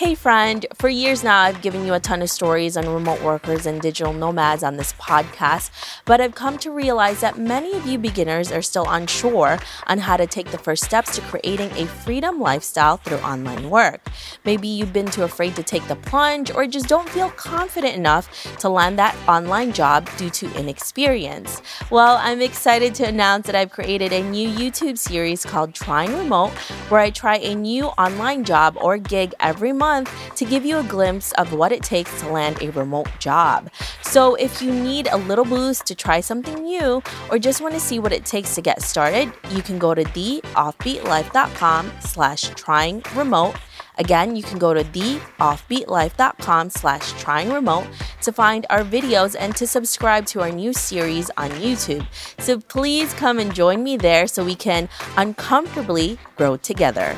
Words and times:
Hey, 0.00 0.14
friend, 0.14 0.64
for 0.76 0.88
years 0.88 1.22
now, 1.22 1.40
I've 1.40 1.60
given 1.60 1.84
you 1.84 1.92
a 1.92 2.00
ton 2.00 2.22
of 2.22 2.30
stories 2.30 2.78
on 2.78 2.88
remote 2.88 3.20
workers 3.20 3.66
and 3.66 3.82
digital 3.82 4.14
nomads 4.14 4.62
on 4.62 4.78
this 4.78 4.94
podcast, 4.94 5.70
but 6.06 6.22
I've 6.22 6.34
come 6.34 6.56
to 6.60 6.70
realize 6.70 7.20
that 7.20 7.38
many 7.38 7.74
of 7.74 7.86
you 7.86 7.98
beginners 7.98 8.50
are 8.50 8.62
still 8.62 8.86
unsure 8.88 9.58
on 9.88 9.98
how 9.98 10.16
to 10.16 10.26
take 10.26 10.52
the 10.52 10.56
first 10.56 10.84
steps 10.84 11.14
to 11.16 11.20
creating 11.20 11.70
a 11.72 11.86
freedom 11.86 12.40
lifestyle 12.40 12.96
through 12.96 13.18
online 13.18 13.68
work. 13.68 14.08
Maybe 14.46 14.68
you've 14.68 14.94
been 14.94 15.10
too 15.10 15.24
afraid 15.24 15.54
to 15.56 15.62
take 15.62 15.86
the 15.86 15.96
plunge 15.96 16.50
or 16.50 16.66
just 16.66 16.88
don't 16.88 17.10
feel 17.10 17.28
confident 17.32 17.94
enough 17.94 18.56
to 18.60 18.70
land 18.70 18.98
that 18.98 19.14
online 19.28 19.70
job 19.74 20.08
due 20.16 20.30
to 20.30 20.50
inexperience. 20.58 21.60
Well, 21.90 22.16
I'm 22.22 22.40
excited 22.40 22.94
to 22.94 23.06
announce 23.06 23.44
that 23.48 23.54
I've 23.54 23.70
created 23.70 24.14
a 24.14 24.22
new 24.22 24.48
YouTube 24.48 24.96
series 24.96 25.44
called 25.44 25.74
Trying 25.74 26.16
Remote, 26.16 26.52
where 26.88 27.02
I 27.02 27.10
try 27.10 27.36
a 27.36 27.54
new 27.54 27.88
online 27.98 28.44
job 28.44 28.78
or 28.80 28.96
gig 28.96 29.34
every 29.40 29.74
month 29.74 29.89
month 29.90 30.10
to 30.36 30.44
give 30.44 30.64
you 30.64 30.78
a 30.78 30.84
glimpse 30.84 31.32
of 31.32 31.52
what 31.52 31.72
it 31.72 31.82
takes 31.82 32.12
to 32.20 32.28
land 32.28 32.62
a 32.62 32.70
remote 32.72 33.10
job. 33.18 33.70
So 34.02 34.34
if 34.36 34.62
you 34.62 34.70
need 34.70 35.08
a 35.10 35.16
little 35.30 35.44
boost 35.44 35.86
to 35.86 35.94
try 35.94 36.20
something 36.20 36.62
new 36.62 37.02
or 37.30 37.38
just 37.38 37.60
want 37.60 37.74
to 37.74 37.80
see 37.88 37.98
what 37.98 38.12
it 38.12 38.24
takes 38.24 38.54
to 38.54 38.62
get 38.62 38.82
started, 38.82 39.32
you 39.50 39.62
can 39.62 39.78
go 39.78 39.94
to 39.94 40.04
theoffbeatlife.com 40.04 41.92
slash 42.00 42.42
trying 42.64 43.02
remote 43.14 43.56
Again, 44.00 44.34
you 44.34 44.42
can 44.42 44.58
go 44.58 44.72
to 44.72 44.82
theoffbeatlife.com 44.82 46.70
slash 46.70 47.12
trying 47.20 47.52
remote 47.52 47.86
to 48.22 48.32
find 48.32 48.64
our 48.70 48.82
videos 48.82 49.36
and 49.38 49.54
to 49.56 49.66
subscribe 49.66 50.24
to 50.26 50.40
our 50.40 50.50
new 50.50 50.72
series 50.72 51.30
on 51.36 51.50
YouTube. 51.50 52.06
So 52.38 52.60
please 52.60 53.12
come 53.14 53.38
and 53.38 53.54
join 53.54 53.84
me 53.84 53.98
there 53.98 54.26
so 54.26 54.42
we 54.42 54.54
can 54.54 54.88
uncomfortably 55.18 56.18
grow 56.36 56.56
together. 56.56 57.14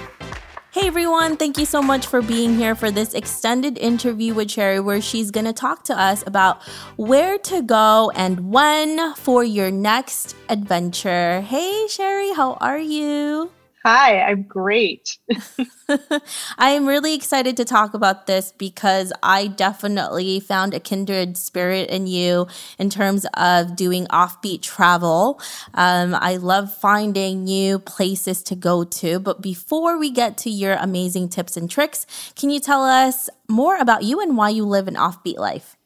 Hey 0.73 0.87
everyone, 0.87 1.37
thank 1.37 1.59
you 1.59 1.67
so 1.67 1.83
much 1.83 2.07
for 2.07 2.23
being 2.23 2.57
here 2.57 2.75
for 2.75 2.91
this 2.91 3.13
extended 3.13 3.77
interview 3.77 4.33
with 4.33 4.51
Sherry, 4.51 4.81
where 4.81 5.03
she's 5.03 5.31
going 5.31 5.45
to 5.45 5.53
talk 5.53 5.85
to 5.85 6.01
us 6.01 6.25
about 6.27 6.63
where 6.97 7.37
to 7.41 7.61
go 7.61 8.11
and 8.15 8.51
when 8.51 9.13
for 9.17 9.45
your 9.45 9.71
next 9.71 10.35
adventure. 10.49 11.43
Hey 11.43 11.87
Sherry, 11.89 12.33
how 12.33 12.55
are 12.55 12.79
you? 12.79 13.51
Hi, 13.85 14.21
I'm 14.21 14.43
great. 14.45 15.19
I 16.59 16.71
am 16.71 16.87
really 16.87 17.15
excited 17.15 17.57
to 17.57 17.65
talk 17.65 17.95
about 17.95 18.27
this 18.27 18.53
because 18.53 19.13
I 19.23 19.49
definitely 19.49 20.41
found 20.41 20.75
a 20.75 20.81
kindred 20.81 21.37
spirit 21.37 21.91
in 21.91 22.07
you 22.07 22.47
in 22.79 22.91
terms 22.91 23.27
of 23.35 23.77
doing 23.77 24.07
offbeat 24.07 24.63
travel. 24.63 25.41
Um, 25.75 26.15
I 26.15 26.37
love 26.37 26.73
finding 26.73 27.45
new 27.45 27.79
places 27.79 28.43
to 28.45 28.55
go 28.55 28.85
to. 28.85 29.19
But 29.19 29.43
before 29.43 29.99
we 29.99 30.11
get 30.11 30.39
to 30.39 30.51
your 30.51 30.75
amazing 30.75 31.29
tips 31.29 31.57
and 31.57 31.71
tricks, 31.71 32.07
can 32.37 32.51
you 32.51 32.61
tell 32.61 32.85
us 32.85 33.29
more 33.49 33.77
about 33.77 34.05
you 34.05 34.21
and 34.21 34.37
why 34.37 34.51
you 34.51 34.65
live 34.65 34.89
an 34.89 34.95
offbeat 34.95 35.39
life? 35.39 35.77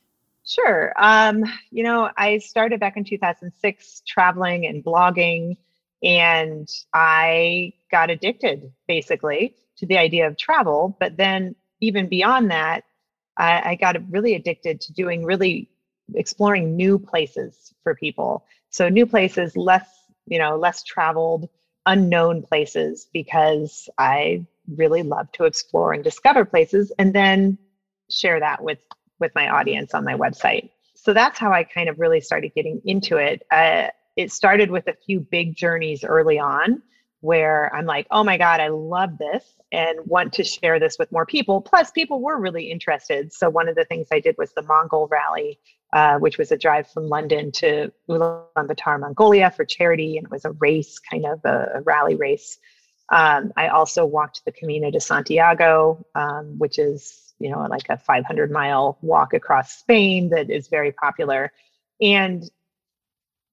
Sure. 0.44 0.92
Um, 0.96 1.44
you 1.70 1.82
know, 1.82 2.10
I 2.16 2.38
started 2.38 2.78
back 2.78 2.96
in 2.96 3.04
2006 3.04 4.02
traveling 4.06 4.66
and 4.66 4.84
blogging 4.84 5.56
and 6.02 6.68
I 6.92 7.72
got 7.90 8.10
addicted 8.10 8.72
basically 8.86 9.54
to 9.78 9.86
the 9.86 9.98
idea 9.98 10.26
of 10.26 10.36
travel. 10.36 10.96
But 11.00 11.16
then, 11.16 11.54
even 11.80 12.08
beyond 12.08 12.50
that, 12.50 12.84
I, 13.36 13.70
I 13.70 13.74
got 13.74 13.96
really 14.10 14.34
addicted 14.34 14.80
to 14.82 14.92
doing 14.92 15.24
really 15.24 15.68
exploring 16.14 16.76
new 16.76 16.98
places 16.98 17.72
for 17.82 17.94
people. 17.94 18.44
So, 18.70 18.88
new 18.88 19.06
places, 19.06 19.56
less, 19.56 19.88
you 20.26 20.38
know, 20.38 20.56
less 20.56 20.82
traveled, 20.82 21.48
unknown 21.86 22.42
places, 22.42 23.08
because 23.12 23.88
I 23.98 24.44
really 24.76 25.02
love 25.02 25.30
to 25.32 25.44
explore 25.44 25.92
and 25.92 26.02
discover 26.02 26.44
places 26.44 26.92
and 26.98 27.14
then 27.14 27.58
share 28.10 28.40
that 28.40 28.62
with 28.62 28.78
with 29.18 29.32
my 29.34 29.48
audience 29.48 29.94
on 29.94 30.04
my 30.04 30.14
website 30.14 30.70
so 30.94 31.12
that's 31.12 31.38
how 31.38 31.52
i 31.52 31.62
kind 31.62 31.88
of 31.88 31.98
really 31.98 32.20
started 32.20 32.52
getting 32.54 32.80
into 32.84 33.16
it 33.16 33.42
uh, 33.50 33.88
it 34.16 34.32
started 34.32 34.70
with 34.70 34.88
a 34.88 34.94
few 34.94 35.20
big 35.20 35.54
journeys 35.54 36.04
early 36.04 36.38
on 36.38 36.82
where 37.20 37.74
I'm 37.74 37.86
like, 37.86 38.06
oh 38.10 38.22
my 38.22 38.36
God, 38.36 38.60
I 38.60 38.68
love 38.68 39.18
this 39.18 39.44
and 39.72 39.98
want 40.06 40.32
to 40.34 40.44
share 40.44 40.78
this 40.78 40.96
with 40.98 41.10
more 41.10 41.26
people. 41.26 41.60
Plus, 41.60 41.90
people 41.90 42.20
were 42.20 42.38
really 42.38 42.70
interested. 42.70 43.32
So, 43.32 43.50
one 43.50 43.68
of 43.68 43.74
the 43.74 43.84
things 43.84 44.08
I 44.12 44.20
did 44.20 44.36
was 44.38 44.52
the 44.52 44.62
Mongol 44.62 45.08
Rally, 45.08 45.58
uh, 45.92 46.18
which 46.18 46.38
was 46.38 46.52
a 46.52 46.56
drive 46.56 46.90
from 46.90 47.08
London 47.08 47.50
to 47.52 47.92
Ulaanbaatar, 48.08 49.00
Mongolia 49.00 49.50
for 49.50 49.64
charity. 49.64 50.18
And 50.18 50.26
it 50.26 50.30
was 50.30 50.44
a 50.44 50.52
race, 50.52 50.98
kind 50.98 51.26
of 51.26 51.44
a, 51.44 51.72
a 51.76 51.80
rally 51.82 52.14
race. 52.14 52.58
Um, 53.10 53.52
I 53.56 53.68
also 53.68 54.04
walked 54.04 54.44
the 54.44 54.52
Camino 54.52 54.90
de 54.90 55.00
Santiago, 55.00 56.04
um, 56.14 56.58
which 56.58 56.78
is, 56.78 57.34
you 57.38 57.50
know, 57.50 57.66
like 57.68 57.88
a 57.88 57.96
500 57.96 58.50
mile 58.50 58.98
walk 59.00 59.32
across 59.32 59.78
Spain 59.78 60.28
that 60.30 60.50
is 60.50 60.68
very 60.68 60.92
popular. 60.92 61.52
And 62.00 62.48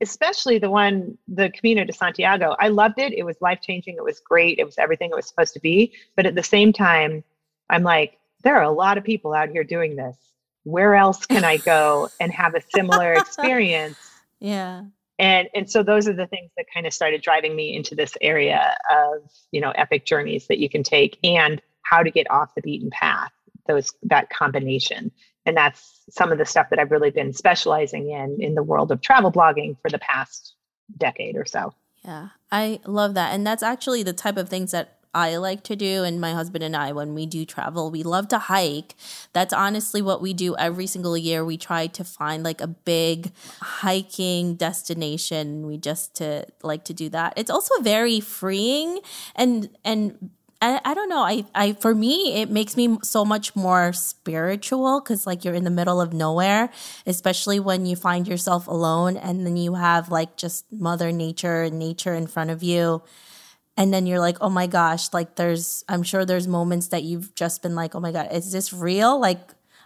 especially 0.02 0.58
the 0.58 0.70
one, 0.70 1.18
the 1.28 1.50
Camino 1.52 1.84
de 1.84 1.94
Santiago. 1.94 2.56
I 2.59 2.70
loved 2.70 3.00
it. 3.00 3.14
It 3.14 3.24
was 3.24 3.38
life 3.42 3.59
changing. 3.62 3.96
It 3.96 4.04
was 4.04 4.20
great. 4.20 4.59
It 4.59 4.66
was 4.66 4.78
everything 4.78 5.09
it 5.09 5.16
was 5.16 5.28
supposed 5.28 5.54
to 5.54 5.59
be. 5.59 5.94
But 6.16 6.26
at 6.26 6.36
the 6.36 6.44
same 6.44 6.74
time, 6.74 7.24
I'm 7.70 7.84
like, 7.84 8.18
there 8.44 8.58
are 8.58 8.64
a 8.64 8.72
lot 8.72 8.98
of 8.98 9.04
people 9.04 9.34
out 9.34 9.50
here 9.50 9.64
doing 9.64 9.96
this. 9.96 10.18
Where 10.64 10.96
else 10.96 11.26
can 11.26 11.44
I 11.44 11.58
go 11.58 12.09
and 12.20 12.31
have 12.31 12.56
a 12.56 12.62
similar 12.74 13.14
experience? 13.14 13.98
Yeah. 14.40 14.84
And 15.20 15.48
and 15.56 15.72
so 15.72 15.84
those 15.84 16.06
are 16.10 16.14
the 16.14 16.28
things 16.28 16.52
that 16.58 16.66
kind 16.74 16.86
of 16.86 16.94
started 16.94 17.22
driving 17.22 17.56
me 17.56 17.78
into 17.78 17.96
this 17.96 18.12
area 18.20 18.75
of, 18.92 19.31
you 19.54 19.62
know, 19.62 19.72
epic 19.72 20.06
journeys 20.06 20.48
that 20.48 20.60
you 20.60 20.68
can 20.68 20.84
take 20.84 21.18
and 21.24 21.62
how 21.84 22.04
to 22.04 22.12
get 22.12 22.30
off 22.30 22.54
the 22.54 22.62
beaten 22.62 22.90
path. 22.90 23.31
Those 23.70 23.94
that 24.04 24.30
combination 24.31 25.14
and 25.46 25.58
that's 25.58 26.02
some 26.09 26.31
of 26.31 26.38
the 26.38 26.46
stuff 26.46 26.70
that 26.70 26.80
I've 26.80 26.92
really 26.92 27.12
been 27.12 27.34
specializing 27.34 28.09
in 28.09 28.42
in 28.42 28.56
the 28.56 28.64
world 28.64 28.92
of 28.92 29.02
travel 29.02 29.31
blogging 29.31 29.78
for 29.81 29.90
the 29.90 30.00
past 30.00 30.56
decade 30.98 31.36
or 31.36 31.46
so. 31.46 31.74
Yeah, 32.04 32.30
I 32.52 32.80
love 32.86 33.14
that. 33.14 33.34
And 33.34 33.48
that's 33.48 33.64
actually 33.64 34.04
the 34.04 34.14
type 34.14 34.38
of 34.38 34.50
things 34.50 34.72
that 34.72 35.00
I 35.16 35.38
like 35.38 35.64
to 35.66 35.76
do, 35.76 36.04
and 36.04 36.20
my 36.20 36.31
husband 36.31 36.64
and 36.64 36.76
I, 36.76 36.92
when 36.92 37.14
we 37.14 37.28
do 37.28 37.46
travel, 37.46 37.92
we 37.92 38.02
love 38.02 38.28
to 38.30 38.40
hike. 38.40 38.96
That's 39.31 39.54
honestly 39.54 40.02
what 40.02 40.24
we 40.24 40.34
do 40.34 40.56
every 40.58 40.88
single 40.88 41.16
year. 41.16 41.46
We 41.46 41.56
try 41.56 41.86
to 41.88 42.04
find 42.04 42.44
like 42.44 42.62
a 42.62 42.68
big 42.68 43.31
hiking 43.62 44.56
destination. 44.56 45.68
We 45.68 45.78
just 45.78 46.16
to 46.16 46.48
like 46.64 46.84
to 46.86 46.94
do 46.96 47.10
that. 47.10 47.34
It's 47.38 47.52
also 47.52 47.80
very 47.81 48.20
freeing 48.20 49.02
and 49.36 49.70
and 49.86 50.31
I, 50.63 50.79
I 50.85 50.94
don't 50.94 51.09
know. 51.09 51.24
I, 51.24 51.44
I 51.53 51.74
for 51.74 51.94
me 51.94 52.41
it 52.41 52.50
makes 52.50 52.78
me 52.78 52.97
so 53.03 53.25
much 53.25 53.53
more 53.53 53.91
spiritual 53.91 55.01
because 55.01 55.28
like 55.28 55.44
you're 55.44 55.53
in 55.53 55.66
the 55.66 55.69
middle 55.69 56.00
of 56.00 56.13
nowhere, 56.13 56.69
especially 57.06 57.59
when 57.59 57.85
you 57.85 57.97
find 57.97 58.25
yourself 58.28 58.68
alone 58.68 59.18
and 59.18 59.46
then 59.46 59.57
you 59.57 59.74
have 59.74 60.09
like 60.09 60.38
just 60.38 60.72
Mother 60.72 61.12
Nature 61.12 61.63
and 61.63 61.78
nature 61.78 62.13
in 62.13 62.28
front 62.28 62.50
of 62.50 62.63
you. 62.63 63.03
And 63.75 63.94
then 63.94 64.06
you're 64.06 64.19
like, 64.19 64.38
oh 64.40 64.50
my 64.50 64.68
gosh, 64.68 65.12
like 65.12 65.35
there's 65.35 65.84
I'm 65.90 66.01
sure 66.01 66.24
there's 66.24 66.47
moments 66.47 66.88
that 66.90 67.03
you've 67.03 67.35
just 67.35 67.62
been 67.62 67.75
like, 67.75 67.94
oh 67.94 68.00
my 68.00 68.13
God, 68.13 68.30
is 68.31 68.53
this 68.53 68.72
real? 68.72 69.19
Like 69.19 69.40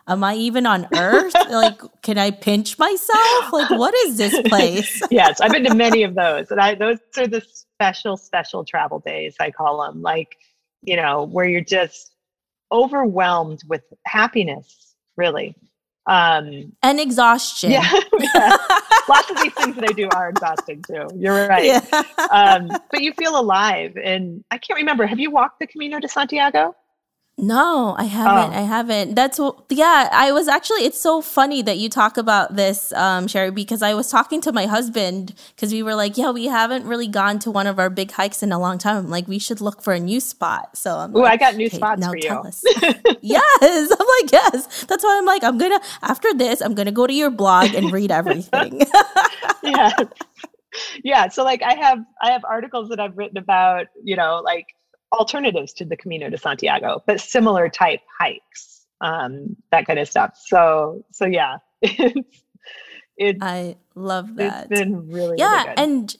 am 0.08 0.24
I 0.24 0.36
even 0.36 0.68
on 0.68 0.88
earth? 0.96 1.34
like, 1.50 1.82
can 2.04 2.20
I 2.20 2.30
pinch 2.30 2.78
myself? 2.78 3.52
Like, 3.52 3.72
what 3.72 3.96
is 4.06 4.18
this 4.18 4.40
place? 4.48 5.02
yes, 5.12 5.42
I've 5.42 5.52
been 5.52 5.64
to 5.66 5.74
many 5.74 6.04
of 6.04 6.14
those. 6.14 6.52
And 6.52 6.62
I 6.62 6.76
those 6.76 7.00
are 7.18 7.28
the 7.28 7.42
special, 7.42 8.16
special 8.16 8.64
travel 8.64 9.00
days, 9.00 9.36
I 9.40 9.50
call 9.50 9.82
them. 9.82 10.04
Like 10.04 10.38
you 10.82 10.96
know, 10.96 11.24
where 11.24 11.48
you're 11.48 11.62
just 11.62 12.14
overwhelmed 12.72 13.62
with 13.68 13.84
happiness, 14.06 14.96
really. 15.16 15.56
Um, 16.06 16.72
and 16.84 17.00
exhaustion. 17.00 17.72
Yeah, 17.72 17.92
yeah. 18.20 18.58
Lots 19.10 19.30
of 19.30 19.42
these 19.42 19.54
things 19.54 19.76
that 19.76 19.90
I 19.90 19.94
do 19.94 20.08
are 20.16 20.30
exhausting 20.30 20.82
too. 20.84 21.08
You're 21.16 21.48
right. 21.48 21.66
Yeah. 21.66 22.04
Um, 22.32 22.70
but 22.92 23.02
you 23.02 23.14
feel 23.14 23.40
alive. 23.40 23.98
And 24.02 24.44
I 24.52 24.58
can't 24.58 24.78
remember, 24.78 25.06
have 25.06 25.20
you 25.20 25.32
walked 25.32 25.60
the 25.60 25.68
Camino 25.68 26.00
de 26.00 26.08
Santiago? 26.08 26.76
No, 27.40 27.94
I 28.00 28.06
haven't. 28.06 28.56
Oh. 28.56 28.60
I 28.60 28.62
haven't. 28.62 29.14
That's 29.14 29.40
yeah. 29.70 30.10
I 30.12 30.32
was 30.32 30.48
actually. 30.48 30.86
It's 30.86 31.00
so 31.00 31.22
funny 31.22 31.62
that 31.62 31.78
you 31.78 31.88
talk 31.88 32.18
about 32.18 32.56
this, 32.56 32.92
um, 32.94 33.28
Sherry, 33.28 33.52
because 33.52 33.84
I 33.84 33.94
was 33.94 34.10
talking 34.10 34.42
to 34.42 34.52
my 34.52 34.66
husband 34.66 35.36
because 35.56 35.72
we 35.72 35.84
were 35.84 35.94
like, 35.94 36.18
yeah, 36.18 36.32
we 36.32 36.46
haven't 36.46 36.86
really 36.86 37.08
gone 37.08 37.38
to 37.40 37.52
one 37.52 37.68
of 37.68 37.78
our 37.78 37.92
big 37.92 38.10
hikes 38.10 38.42
in 38.42 38.52
a 38.52 38.58
long 38.58 38.80
time. 38.80 38.98
I'm 38.98 39.10
like, 39.12 39.28
we 39.28 39.38
should 39.38 39.62
look 39.62 39.84
for 39.84 39.94
a 39.94 40.00
new 40.00 40.20
spot. 40.20 40.76
So 40.76 40.98
I'm. 40.98 41.16
Ooh, 41.16 41.22
like, 41.22 41.34
I 41.34 41.38
got 41.38 41.56
new 41.58 41.70
spots 41.70 42.02
now 42.02 42.10
for 42.10 42.18
you. 42.18 42.32
Us. 42.32 42.64
yes, 43.22 43.44
I'm 43.62 44.08
like 44.22 44.32
yes. 44.32 44.86
That's 44.86 45.04
why 45.04 45.16
I'm 45.20 45.26
like 45.26 45.44
I'm 45.44 45.60
gonna 45.60 45.80
after 46.02 46.34
this 46.34 46.60
I'm 46.62 46.74
gonna 46.74 46.92
go 46.92 47.06
to 47.06 47.14
your 47.14 47.30
blog 47.30 47.76
and 47.76 47.92
read 47.92 48.12
everything. 48.12 48.82
yeah, 49.64 49.92
yeah. 51.04 51.28
So 51.28 51.44
like 51.44 51.62
I 51.62 51.76
have 51.76 52.00
I 52.20 52.32
have 52.32 52.44
articles 52.46 52.90
that 52.90 53.00
I've 53.00 53.16
written 53.16 53.38
about 53.38 53.86
you 54.04 54.16
know 54.16 54.42
like 54.44 54.66
alternatives 55.12 55.74
to 55.74 55.86
the 55.86 55.98
Camino 55.98 56.30
de 56.30 56.38
Santiago, 56.38 57.04
but 57.06 57.20
similar 57.22 57.70
type 57.70 58.02
hikes, 58.20 58.86
um, 59.02 59.56
that 59.72 59.86
kind 59.86 60.00
of 60.00 60.08
stuff. 60.08 60.38
So, 60.46 61.06
so 61.12 61.26
yeah, 61.26 61.58
it's, 61.82 62.30
it's 63.18 63.40
I 63.42 63.76
love 63.96 64.36
that. 64.36 64.68
It's 64.70 64.80
been 64.80 65.10
really, 65.10 65.38
yeah. 65.38 65.64
Really 65.64 65.78
and 65.78 66.18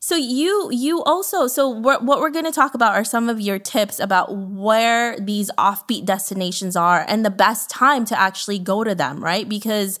so 0.00 0.16
you 0.16 0.68
you 0.70 1.02
also 1.04 1.46
so 1.46 1.66
what 1.66 2.04
what 2.04 2.20
we're 2.20 2.28
going 2.28 2.44
to 2.44 2.52
talk 2.52 2.74
about 2.74 2.94
are 2.94 3.04
some 3.04 3.30
of 3.30 3.40
your 3.40 3.58
tips 3.58 3.98
about 3.98 4.36
where 4.36 5.18
these 5.18 5.50
offbeat 5.56 6.04
destinations 6.04 6.76
are 6.76 7.06
and 7.08 7.24
the 7.24 7.30
best 7.30 7.70
time 7.70 8.04
to 8.04 8.20
actually 8.20 8.58
go 8.58 8.84
to 8.84 8.94
them, 8.94 9.24
right? 9.24 9.48
Because 9.48 9.98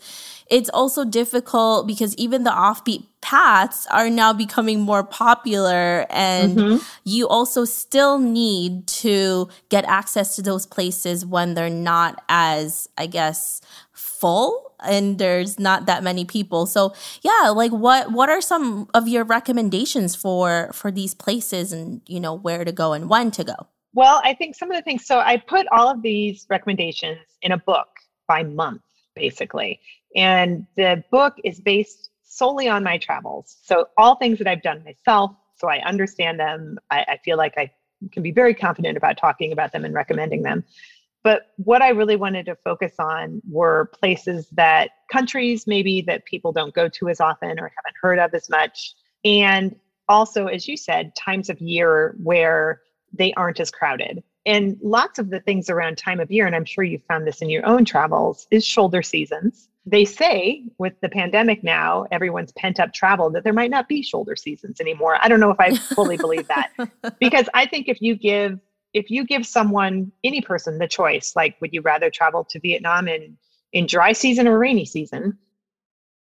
it's 0.48 0.68
also 0.70 1.04
difficult 1.04 1.86
because 1.86 2.14
even 2.16 2.44
the 2.44 2.50
offbeat 2.50 3.04
paths 3.20 3.86
are 3.90 4.10
now 4.10 4.32
becoming 4.32 4.80
more 4.80 5.02
popular 5.02 6.06
and 6.10 6.58
mm-hmm. 6.58 6.84
you 7.04 7.26
also 7.26 7.64
still 7.64 8.18
need 8.18 8.86
to 8.86 9.48
get 9.70 9.84
access 9.86 10.36
to 10.36 10.42
those 10.42 10.66
places 10.66 11.24
when 11.24 11.54
they're 11.54 11.70
not 11.70 12.22
as 12.28 12.86
i 12.98 13.06
guess 13.06 13.62
full 13.94 14.64
and 14.84 15.18
there's 15.18 15.58
not 15.58 15.86
that 15.86 16.02
many 16.02 16.24
people. 16.24 16.66
So 16.66 16.94
yeah 17.22 17.50
like 17.50 17.72
what 17.72 18.12
what 18.12 18.28
are 18.28 18.40
some 18.40 18.88
of 18.94 19.08
your 19.08 19.24
recommendations 19.24 20.14
for 20.14 20.70
for 20.72 20.90
these 20.90 21.14
places 21.14 21.72
and 21.72 22.00
you 22.06 22.20
know 22.20 22.34
where 22.34 22.64
to 22.64 22.72
go 22.72 22.92
and 22.92 23.08
when 23.08 23.30
to 23.32 23.44
go? 23.44 23.54
Well 23.94 24.20
i 24.24 24.34
think 24.34 24.56
some 24.56 24.70
of 24.70 24.76
the 24.76 24.82
things 24.82 25.06
so 25.06 25.20
i 25.20 25.36
put 25.36 25.66
all 25.72 25.88
of 25.88 26.02
these 26.02 26.46
recommendations 26.50 27.18
in 27.42 27.52
a 27.52 27.58
book 27.58 27.88
by 28.26 28.42
month 28.42 28.82
basically 29.14 29.80
and 30.14 30.66
the 30.76 31.02
book 31.10 31.34
is 31.44 31.60
based 31.60 32.10
solely 32.22 32.68
on 32.68 32.82
my 32.82 32.98
travels. 32.98 33.56
So, 33.62 33.88
all 33.96 34.16
things 34.16 34.38
that 34.38 34.46
I've 34.46 34.62
done 34.62 34.82
myself, 34.84 35.32
so 35.56 35.68
I 35.68 35.78
understand 35.84 36.38
them. 36.38 36.78
I, 36.90 37.04
I, 37.08 37.18
feel 37.24 37.36
like 37.36 37.54
I 37.56 37.70
can 38.12 38.22
be 38.22 38.32
very 38.32 38.54
confident 38.54 38.96
about 38.96 39.16
talking 39.16 39.52
about 39.52 39.72
them 39.72 39.84
and 39.84 39.94
recommending 39.94 40.42
them. 40.42 40.64
But 41.22 41.52
what 41.56 41.80
I 41.80 41.88
really 41.90 42.16
wanted 42.16 42.44
to 42.46 42.56
focus 42.56 42.94
on 42.98 43.40
were 43.48 43.90
places 43.98 44.48
that 44.52 44.90
countries 45.10 45.66
maybe 45.66 46.02
that 46.02 46.24
people 46.26 46.52
don't 46.52 46.74
go 46.74 46.88
to 46.88 47.08
as 47.08 47.20
often 47.20 47.58
or 47.58 47.72
haven't 47.76 47.96
heard 48.02 48.18
of 48.18 48.34
as 48.34 48.50
much. 48.50 48.94
And 49.24 49.74
also, 50.08 50.46
as 50.46 50.68
you 50.68 50.76
said, 50.76 51.14
times 51.14 51.48
of 51.48 51.60
year 51.60 52.14
where 52.22 52.82
they 53.12 53.32
aren't 53.34 53.60
as 53.60 53.70
crowded. 53.70 54.22
And 54.44 54.76
lots 54.82 55.18
of 55.18 55.30
the 55.30 55.40
things 55.40 55.70
around 55.70 55.96
time 55.96 56.20
of 56.20 56.30
year, 56.30 56.46
and 56.46 56.54
I'm 56.54 56.66
sure 56.66 56.84
you 56.84 57.00
found 57.08 57.26
this 57.26 57.40
in 57.40 57.48
your 57.48 57.64
own 57.64 57.86
travels, 57.86 58.46
is 58.50 58.66
shoulder 58.66 59.00
seasons 59.00 59.70
they 59.86 60.04
say 60.04 60.64
with 60.78 60.94
the 61.02 61.08
pandemic 61.08 61.62
now, 61.62 62.06
everyone's 62.10 62.52
pent 62.52 62.80
up 62.80 62.92
travel 62.94 63.30
that 63.30 63.44
there 63.44 63.52
might 63.52 63.70
not 63.70 63.88
be 63.88 64.02
shoulder 64.02 64.34
seasons 64.34 64.80
anymore. 64.80 65.18
I 65.20 65.28
don't 65.28 65.40
know 65.40 65.50
if 65.50 65.60
I 65.60 65.76
fully 65.76 66.16
believe 66.16 66.48
that 66.48 66.70
because 67.20 67.48
I 67.52 67.66
think 67.66 67.88
if 67.88 68.00
you 68.00 68.16
give 68.16 68.58
if 68.94 69.10
you 69.10 69.24
give 69.24 69.44
someone 69.44 70.12
any 70.22 70.40
person 70.40 70.78
the 70.78 70.86
choice, 70.86 71.34
like 71.34 71.60
would 71.60 71.72
you 71.72 71.82
rather 71.82 72.10
travel 72.10 72.44
to 72.44 72.60
Vietnam 72.60 73.08
in 73.08 73.36
in 73.72 73.86
dry 73.86 74.12
season 74.12 74.48
or 74.48 74.58
rainy 74.58 74.86
season? 74.86 75.36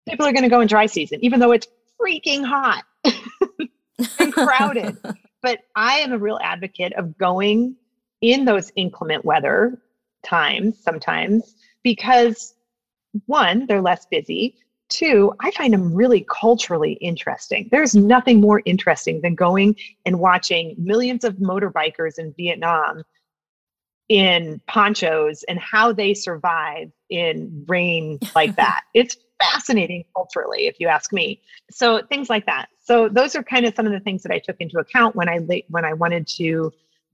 People 0.09 0.25
are 0.25 0.33
going 0.33 0.43
to 0.43 0.49
go 0.49 0.61
in 0.61 0.67
dry 0.67 0.87
season, 0.87 1.19
even 1.23 1.39
though 1.39 1.51
it's 1.51 1.67
freaking 2.01 2.43
hot 2.45 2.83
and 4.19 4.33
crowded. 4.33 4.97
but 5.41 5.59
I 5.75 5.99
am 5.99 6.11
a 6.11 6.17
real 6.17 6.39
advocate 6.41 6.93
of 6.93 7.17
going 7.17 7.75
in 8.21 8.45
those 8.45 8.71
inclement 8.75 9.23
weather 9.23 9.79
times 10.23 10.77
sometimes 10.81 11.55
because 11.83 12.54
one, 13.25 13.65
they're 13.67 13.81
less 13.81 14.05
busy. 14.05 14.57
Two, 14.89 15.33
I 15.41 15.51
find 15.51 15.73
them 15.73 15.93
really 15.93 16.25
culturally 16.29 16.93
interesting. 16.93 17.67
There's 17.71 17.95
nothing 17.95 18.39
more 18.39 18.61
interesting 18.65 19.21
than 19.21 19.33
going 19.33 19.75
and 20.05 20.19
watching 20.19 20.75
millions 20.77 21.23
of 21.23 21.35
motorbikers 21.37 22.19
in 22.19 22.33
Vietnam 22.37 23.03
in 24.09 24.61
ponchos 24.67 25.43
and 25.43 25.59
how 25.59 25.91
they 25.91 26.13
survive 26.13 26.91
in 27.09 27.65
rain 27.67 28.19
like 28.35 28.55
that. 28.55 28.81
it's 28.93 29.17
fascinating 29.39 30.03
culturally, 30.15 30.67
if 30.67 30.79
you 30.79 30.87
ask 30.87 31.11
me. 31.11 31.41
So 31.71 32.01
things 32.07 32.29
like 32.29 32.45
that. 32.45 32.67
So 32.81 33.09
those 33.09 33.35
are 33.35 33.43
kind 33.43 33.65
of 33.65 33.75
some 33.75 33.85
of 33.85 33.91
the 33.91 33.99
things 33.99 34.23
that 34.23 34.31
I 34.31 34.39
took 34.39 34.57
into 34.59 34.79
account 34.79 35.15
when 35.15 35.27
I 35.27 35.39
when 35.69 35.85
I 35.85 35.93
wanted 35.93 36.27
to 36.37 36.71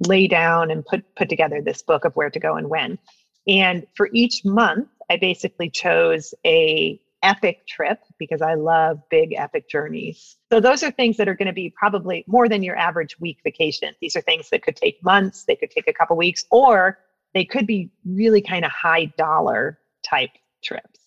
lay 0.07 0.27
down 0.27 0.71
and 0.71 0.85
put 0.85 1.03
put 1.15 1.29
together 1.29 1.61
this 1.61 1.81
book 1.81 2.05
of 2.05 2.15
where 2.15 2.29
to 2.29 2.39
go 2.39 2.55
and 2.55 2.69
when. 2.69 2.99
And 3.47 3.87
for 3.95 4.09
each 4.13 4.45
month, 4.45 4.87
I 5.11 5.17
basically 5.17 5.69
chose 5.69 6.33
a 6.45 6.97
epic 7.21 7.67
trip 7.67 7.99
because 8.17 8.41
I 8.41 8.53
love 8.53 8.97
big 9.09 9.33
epic 9.33 9.67
journeys. 9.69 10.37
So 10.49 10.61
those 10.61 10.83
are 10.83 10.91
things 10.91 11.17
that 11.17 11.27
are 11.27 11.35
going 11.35 11.49
to 11.49 11.53
be 11.53 11.69
probably 11.69 12.23
more 12.27 12.47
than 12.47 12.63
your 12.63 12.77
average 12.77 13.19
week 13.19 13.39
vacation. 13.43 13.93
These 13.99 14.15
are 14.15 14.21
things 14.21 14.49
that 14.51 14.63
could 14.63 14.77
take 14.77 15.03
months, 15.03 15.43
they 15.43 15.57
could 15.57 15.69
take 15.69 15.89
a 15.89 15.93
couple 15.93 16.15
weeks, 16.15 16.45
or 16.49 16.99
they 17.33 17.43
could 17.43 17.67
be 17.67 17.91
really 18.05 18.41
kind 18.41 18.63
of 18.63 18.71
high 18.71 19.11
dollar 19.17 19.79
type 20.01 20.31
trips 20.63 21.01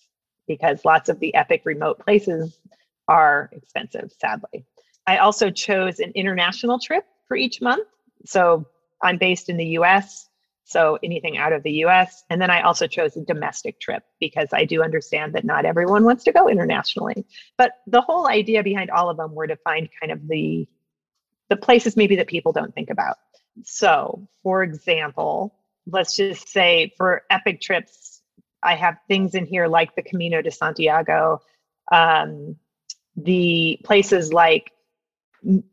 because 0.47 0.85
lots 0.85 1.09
of 1.09 1.19
the 1.21 1.35
epic 1.35 1.63
remote 1.65 1.99
places 1.99 2.59
are 3.09 3.49
expensive, 3.53 4.13
sadly. 4.21 4.67
I 5.07 5.17
also 5.17 5.51
chose 5.51 5.99
an 6.01 6.13
international 6.15 6.79
trip 6.79 7.07
for 7.27 7.39
each 7.39 7.63
month. 7.63 7.89
So 8.27 8.67
I'm 9.03 9.17
based 9.17 9.49
in 9.49 9.57
the 9.57 9.79
US. 9.79 10.29
So 10.65 10.99
anything 11.03 11.37
out 11.37 11.53
of 11.53 11.63
the 11.63 11.73
US. 11.85 12.25
And 12.31 12.41
then 12.41 12.51
I 12.51 12.63
also 12.63 12.87
chose 12.87 13.17
a 13.17 13.21
domestic 13.21 13.79
trip 13.81 14.03
because 14.19 14.49
I 14.53 14.65
do 14.65 14.83
understand 14.83 15.35
that 15.35 15.45
not 15.45 15.67
everyone 15.67 16.05
wants 16.05 16.25
to 16.25 16.33
go 16.33 16.49
internationally. 16.49 17.27
But 17.59 17.73
the 17.87 18.01
whole 18.01 18.27
idea 18.27 18.63
behind 18.63 18.91
all 18.91 19.11
of 19.11 19.19
them 19.19 19.35
were 19.35 19.47
to 19.47 19.57
find 19.57 19.89
kind 20.01 20.11
of 20.11 20.27
the 20.27 20.67
the 21.51 21.57
places 21.57 21.97
maybe 21.97 22.17
that 22.17 22.27
people 22.27 22.53
don't 22.53 22.75
think 22.75 22.89
about. 22.89 23.17
So, 23.65 24.27
for 24.43 24.63
example, 24.63 25.55
let's 25.87 26.17
just 26.17 26.49
say 26.49 26.93
for 26.97 27.23
epic 27.29 27.61
trips, 27.61 28.23
I 28.63 28.75
have 28.75 28.97
things 29.07 29.35
in 29.35 29.45
here 29.45 29.67
like 29.67 29.95
the 29.95 30.03
Camino 30.03 30.41
de 30.41 30.51
Santiago, 30.51 31.43
um, 31.93 32.57
the 33.17 33.79
places 33.85 34.33
like 34.33 34.73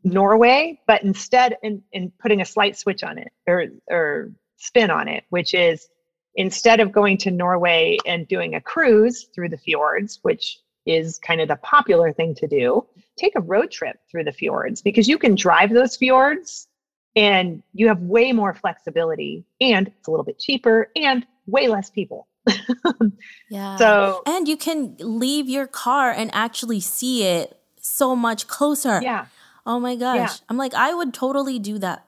Norway, 0.04 0.78
but 0.86 1.02
instead 1.02 1.56
in, 1.62 1.82
in 1.92 2.12
putting 2.20 2.42
a 2.42 2.44
slight 2.44 2.76
switch 2.76 3.02
on 3.02 3.16
it 3.16 3.32
or 3.46 3.68
or 3.90 4.32
spin 4.62 4.90
on 4.90 5.08
it, 5.08 5.24
which 5.30 5.54
is 5.54 5.88
instead 6.36 6.80
of 6.80 6.92
going 6.92 7.18
to 7.18 7.30
Norway 7.30 7.98
and 8.06 8.28
doing 8.28 8.54
a 8.54 8.60
cruise 8.60 9.26
through 9.34 9.48
the 9.48 9.58
fjords, 9.58 10.20
which 10.22 10.60
is 10.86 11.18
kind 11.18 11.40
of 11.40 11.48
the 11.48 11.56
popular 11.56 12.12
thing 12.12 12.34
to 12.36 12.46
do, 12.46 12.86
take 13.16 13.34
a 13.36 13.40
road 13.40 13.70
trip 13.70 13.98
through 14.10 14.24
the 14.24 14.32
fjords 14.32 14.80
because 14.80 15.08
you 15.08 15.18
can 15.18 15.34
drive 15.34 15.70
those 15.70 15.96
fjords 15.96 16.68
and 17.16 17.62
you 17.74 17.88
have 17.88 18.00
way 18.00 18.32
more 18.32 18.54
flexibility 18.54 19.44
and 19.60 19.88
it's 19.88 20.08
a 20.08 20.10
little 20.10 20.24
bit 20.24 20.38
cheaper 20.38 20.90
and 20.96 21.26
way 21.46 21.66
less 21.68 21.90
people. 21.90 22.28
yeah. 23.50 23.76
So 23.76 24.22
and 24.26 24.48
you 24.48 24.56
can 24.56 24.96
leave 24.98 25.48
your 25.48 25.66
car 25.66 26.10
and 26.10 26.30
actually 26.32 26.80
see 26.80 27.24
it 27.24 27.58
so 27.80 28.16
much 28.16 28.46
closer. 28.46 29.00
Yeah. 29.02 29.26
Oh 29.66 29.78
my 29.78 29.96
gosh. 29.96 30.18
Yeah. 30.18 30.44
I'm 30.48 30.56
like 30.56 30.74
I 30.74 30.94
would 30.94 31.12
totally 31.12 31.58
do 31.58 31.78
that 31.78 32.06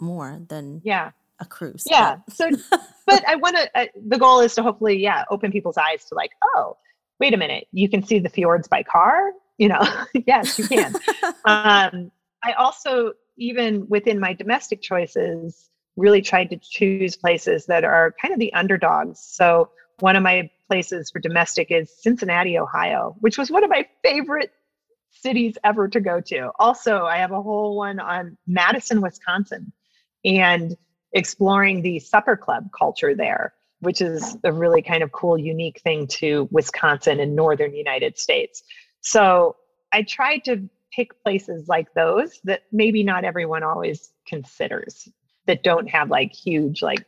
more 0.00 0.40
than 0.48 0.80
Yeah 0.82 1.12
a 1.44 1.48
cruise. 1.48 1.84
Yeah. 1.88 2.18
so, 2.28 2.50
but 3.06 3.26
I 3.28 3.36
want 3.36 3.56
to, 3.56 3.70
uh, 3.74 3.86
the 4.06 4.18
goal 4.18 4.40
is 4.40 4.54
to 4.54 4.62
hopefully, 4.62 4.98
yeah, 4.98 5.24
open 5.30 5.52
people's 5.52 5.76
eyes 5.76 6.04
to 6.06 6.14
like, 6.14 6.30
oh, 6.56 6.76
wait 7.20 7.34
a 7.34 7.36
minute, 7.36 7.66
you 7.72 7.88
can 7.88 8.02
see 8.02 8.18
the 8.18 8.28
fjords 8.28 8.68
by 8.68 8.82
car. 8.82 9.30
You 9.58 9.68
know, 9.68 9.82
yes, 10.26 10.58
you 10.58 10.66
can. 10.66 10.94
um, 11.44 12.10
I 12.42 12.52
also, 12.58 13.12
even 13.36 13.86
within 13.88 14.18
my 14.18 14.32
domestic 14.32 14.82
choices, 14.82 15.70
really 15.96 16.22
tried 16.22 16.50
to 16.50 16.56
choose 16.56 17.16
places 17.16 17.66
that 17.66 17.84
are 17.84 18.14
kind 18.20 18.34
of 18.34 18.40
the 18.40 18.52
underdogs. 18.52 19.20
So, 19.20 19.70
one 20.00 20.16
of 20.16 20.24
my 20.24 20.50
places 20.68 21.10
for 21.10 21.20
domestic 21.20 21.70
is 21.70 21.92
Cincinnati, 22.00 22.58
Ohio, 22.58 23.14
which 23.20 23.38
was 23.38 23.48
one 23.48 23.62
of 23.62 23.70
my 23.70 23.86
favorite 24.02 24.50
cities 25.12 25.56
ever 25.62 25.86
to 25.88 26.00
go 26.00 26.20
to. 26.20 26.50
Also, 26.58 27.04
I 27.04 27.18
have 27.18 27.30
a 27.30 27.40
whole 27.40 27.76
one 27.76 28.00
on 28.00 28.36
Madison, 28.48 29.00
Wisconsin. 29.00 29.72
And 30.24 30.76
exploring 31.14 31.80
the 31.82 31.98
supper 31.98 32.36
club 32.36 32.68
culture 32.76 33.14
there, 33.14 33.54
which 33.80 34.02
is 34.02 34.36
a 34.44 34.52
really 34.52 34.82
kind 34.82 35.02
of 35.02 35.12
cool, 35.12 35.38
unique 35.38 35.80
thing 35.80 36.06
to 36.08 36.48
Wisconsin 36.50 37.20
and 37.20 37.34
northern 37.34 37.74
United 37.74 38.18
States. 38.18 38.62
So 39.00 39.56
I 39.92 40.02
tried 40.02 40.44
to 40.44 40.68
pick 40.94 41.22
places 41.22 41.68
like 41.68 41.92
those 41.94 42.40
that 42.44 42.62
maybe 42.72 43.02
not 43.02 43.24
everyone 43.24 43.62
always 43.62 44.12
considers 44.26 45.08
that 45.46 45.62
don't 45.62 45.88
have 45.88 46.08
like 46.10 46.32
huge 46.32 46.82
like 46.82 47.04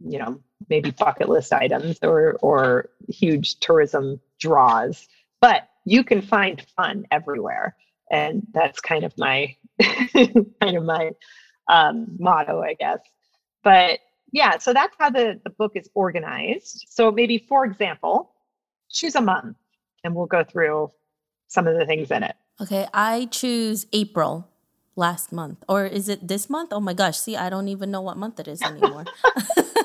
you 0.00 0.18
know 0.18 0.40
maybe 0.68 0.90
bucket 0.90 1.28
list 1.28 1.52
items 1.52 1.98
or 2.02 2.36
or 2.42 2.90
huge 3.08 3.58
tourism 3.60 4.20
draws 4.38 5.08
but 5.40 5.68
you 5.84 6.04
can 6.04 6.20
find 6.20 6.64
fun 6.76 7.06
everywhere 7.10 7.74
and 8.10 8.46
that's 8.52 8.80
kind 8.80 9.04
of 9.04 9.16
my 9.18 9.54
kind 10.12 10.76
of 10.76 10.84
my 10.84 11.10
um, 11.68 12.06
motto 12.18 12.62
i 12.62 12.74
guess 12.74 13.00
but 13.62 14.00
yeah, 14.32 14.58
so 14.58 14.72
that's 14.72 14.94
how 14.98 15.10
the, 15.10 15.40
the 15.44 15.50
book 15.50 15.72
is 15.74 15.88
organized. 15.94 16.86
So 16.88 17.10
maybe, 17.10 17.44
for 17.48 17.64
example, 17.64 18.32
choose 18.90 19.14
a 19.14 19.20
month 19.20 19.56
and 20.04 20.14
we'll 20.14 20.26
go 20.26 20.44
through 20.44 20.90
some 21.48 21.66
of 21.66 21.76
the 21.76 21.86
things 21.86 22.10
in 22.10 22.22
it. 22.22 22.36
Okay, 22.60 22.86
I 22.92 23.26
choose 23.30 23.86
April 23.92 24.48
last 24.96 25.32
month. 25.32 25.64
Or 25.68 25.84
is 25.84 26.08
it 26.08 26.28
this 26.28 26.48
month? 26.48 26.72
Oh 26.72 26.80
my 26.80 26.94
gosh. 26.94 27.18
See, 27.18 27.36
I 27.36 27.50
don't 27.50 27.68
even 27.68 27.90
know 27.90 28.00
what 28.00 28.16
month 28.16 28.38
it 28.38 28.48
is 28.48 28.62
anymore. 28.62 29.04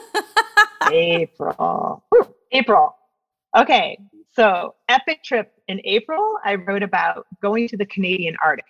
April. 0.91 2.03
April. 2.51 2.95
Okay. 3.57 3.97
So, 4.33 4.75
epic 4.89 5.23
trip 5.23 5.53
in 5.69 5.79
April, 5.85 6.37
I 6.43 6.55
wrote 6.55 6.83
about 6.83 7.25
going 7.41 7.69
to 7.69 7.77
the 7.77 7.85
Canadian 7.85 8.35
Arctic, 8.43 8.65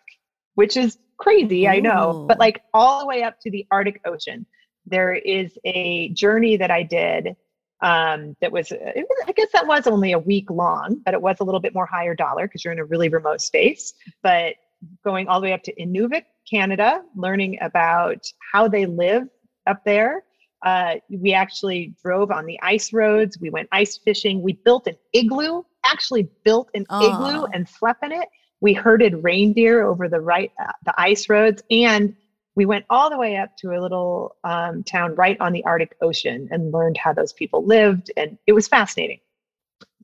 which 0.53 0.77
is 0.77 0.99
crazy, 1.17 1.65
Ooh. 1.65 1.69
I 1.69 1.79
know, 1.79 2.25
but 2.27 2.37
like 2.37 2.61
all 2.73 2.99
the 2.99 3.07
way 3.07 3.23
up 3.23 3.39
to 3.41 3.49
the 3.49 3.65
Arctic 3.71 3.99
Ocean. 4.05 4.45
There 4.85 5.13
is 5.13 5.57
a 5.65 6.09
journey 6.09 6.57
that 6.57 6.71
I 6.71 6.83
did 6.83 7.35
um, 7.81 8.35
that 8.41 8.51
was, 8.51 8.71
was, 8.71 9.23
I 9.27 9.31
guess 9.31 9.49
that 9.53 9.67
was 9.67 9.87
only 9.87 10.13
a 10.13 10.19
week 10.19 10.49
long, 10.49 11.01
but 11.05 11.13
it 11.13 11.21
was 11.21 11.37
a 11.39 11.43
little 11.43 11.59
bit 11.59 11.73
more 11.73 11.85
higher 11.85 12.15
dollar 12.15 12.47
because 12.47 12.63
you're 12.63 12.73
in 12.73 12.79
a 12.79 12.85
really 12.85 13.09
remote 13.09 13.41
space. 13.41 13.93
But 14.23 14.55
going 15.03 15.27
all 15.27 15.41
the 15.41 15.45
way 15.45 15.53
up 15.53 15.63
to 15.63 15.75
Inuvik, 15.75 16.25
Canada, 16.49 17.01
learning 17.15 17.57
about 17.61 18.25
how 18.53 18.67
they 18.67 18.85
live 18.85 19.27
up 19.67 19.83
there. 19.83 20.23
Uh, 20.63 20.95
we 21.09 21.33
actually 21.33 21.93
drove 22.01 22.31
on 22.31 22.45
the 22.45 22.59
ice 22.61 22.93
roads. 22.93 23.37
We 23.39 23.49
went 23.49 23.67
ice 23.71 23.97
fishing. 23.97 24.41
We 24.41 24.53
built 24.53 24.87
an 24.87 24.95
igloo, 25.13 25.63
actually 25.85 26.29
built 26.43 26.69
an 26.73 26.85
Aww. 26.85 27.03
igloo 27.03 27.45
and 27.53 27.67
slept 27.67 28.03
in 28.03 28.11
it. 28.11 28.27
We 28.61 28.73
herded 28.73 29.23
reindeer 29.23 29.85
over 29.85 30.07
the 30.07 30.21
right 30.21 30.51
uh, 30.59 30.71
the 30.85 30.93
ice 30.99 31.29
roads, 31.29 31.61
and 31.69 32.15
we 32.55 32.65
went 32.65 32.85
all 32.89 33.09
the 33.09 33.17
way 33.17 33.35
up 33.35 33.55
to 33.57 33.71
a 33.71 33.79
little 33.81 34.35
um, 34.43 34.83
town 34.83 35.13
right 35.15 35.37
on 35.41 35.51
the 35.51 35.63
Arctic 35.65 35.95
Ocean 36.01 36.47
and 36.51 36.71
learned 36.71 36.97
how 36.97 37.13
those 37.13 37.33
people 37.33 37.65
lived. 37.65 38.11
And 38.15 38.37
it 38.47 38.53
was 38.53 38.67
fascinating. 38.67 39.19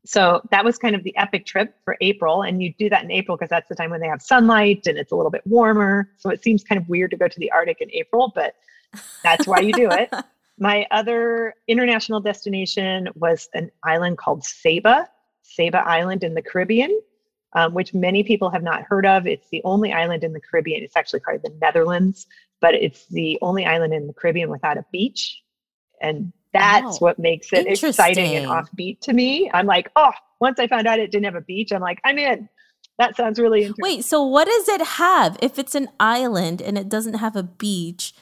So 0.05 0.41
that 0.51 0.65
was 0.65 0.77
kind 0.77 0.96
of 0.96 1.03
the 1.03 1.15
epic 1.15 1.46
trip 1.46 1.75
for 1.86 1.96
April. 2.01 2.41
And 2.41 2.62
you 2.62 2.74
do 2.77 2.89
that 2.89 3.03
in 3.03 3.12
April 3.12 3.38
because 3.38 3.50
that's 3.50 3.70
the 3.70 3.75
time 3.75 3.91
when 3.91 4.01
they 4.01 4.08
have 4.08 4.22
sunlight 4.22 4.88
and 4.88 4.98
it's 4.98 5.12
a 5.12 5.15
little 5.15 5.31
bit 5.31 5.46
warmer. 5.46 6.10
So 6.17 6.29
it 6.29 6.43
seems 6.43 6.63
kind 6.63 6.81
of 6.81 6.89
weird 6.89 7.12
to 7.12 7.17
go 7.17 7.27
to 7.27 7.39
the 7.39 7.51
Arctic 7.51 7.81
in 7.81 7.91
April, 7.91 8.31
but 8.36 8.55
that's 9.24 9.48
why 9.48 9.60
you 9.60 9.74
do 9.74 9.89
it. 9.89 10.13
My 10.60 10.86
other 10.91 11.55
international 11.67 12.20
destination 12.20 13.08
was 13.15 13.48
an 13.53 13.72
island 13.84 14.17
called 14.17 14.43
Saba, 14.43 15.08
Saba 15.43 15.79
Island 15.88 16.24
in 16.24 16.34
the 16.34 16.41
Caribbean 16.41 17.00
um, 17.53 17.74
which 17.74 17.93
many 17.93 18.24
people 18.24 18.50
have 18.50 18.63
not 18.63 18.84
heard 18.84 19.05
of. 19.05 19.27
It's 19.27 19.50
the 19.50 19.62
only 19.63 19.91
island 19.91 20.24
in 20.24 20.34
the 20.34 20.41
Caribbean. 20.41 20.84
It's 20.84 20.96
actually 20.96 21.20
part 21.22 21.38
of 21.38 21.43
the 21.43 21.53
Netherlands, 21.62 22.27
but 22.60 22.75
it's 22.75 23.05
the 23.08 23.38
only 23.41 23.65
island 23.65 23.93
in 23.93 24.08
the 24.08 24.13
Caribbean 24.13 24.50
without 24.50 24.77
a 24.77 24.86
beach. 24.91 25.41
And 26.01 26.31
that's 26.53 27.00
what 27.00 27.20
makes 27.20 27.53
it 27.53 27.67
exciting 27.67 28.36
and 28.36 28.48
offbeat 28.48 29.00
to 29.01 29.13
me. 29.13 29.50
I'm 29.53 29.65
like, 29.65 29.91
oh, 29.96 30.12
once 30.39 30.60
I 30.60 30.67
found 30.67 30.88
out 30.88 31.00
it 31.00 31.12
didn't 31.12 31.25
have 31.25 31.36
a 31.36 31.41
beach, 31.41 31.72
I'm 31.72 31.81
like, 31.81 32.00
I'm 32.03 32.17
in. 32.17 32.50
That 32.98 33.15
sounds 33.15 33.39
really 33.39 33.62
interesting. 33.62 33.84
Wait, 33.84 34.05
so 34.05 34.24
what 34.24 34.46
does 34.46 34.67
it 34.67 34.81
have 34.81 35.38
if 35.41 35.58
it's 35.58 35.75
an 35.75 35.89
island 36.00 36.62
and 36.62 36.77
it 36.77 36.89
doesn't 36.89 37.15
have 37.15 37.36
a 37.36 37.43
beach? 37.43 38.13